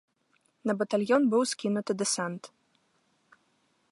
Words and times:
На 0.69 0.73
батальён 0.79 1.21
быў 1.33 1.41
скінуты 1.51 1.91
дэсант. 2.01 2.43